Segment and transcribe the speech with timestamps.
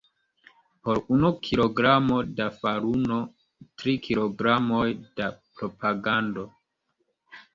[0.85, 3.19] Por unu kilogramo da faruno,
[3.81, 4.87] tri kilogramoj
[5.21, 5.27] da
[5.59, 6.47] propagando.